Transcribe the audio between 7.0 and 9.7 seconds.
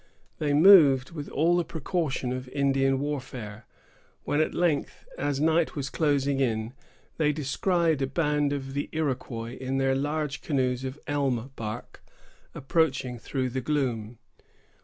they descried a band of the Iroquois